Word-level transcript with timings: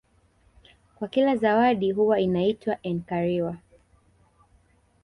Kwa 0.95 1.07
kila 1.07 1.35
zawadi 1.35 1.91
huwa 1.91 2.19
inaitwa 2.19 2.77
enkariwa 2.83 3.57